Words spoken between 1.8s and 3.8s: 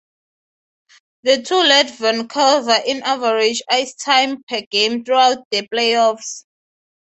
Vancouver in average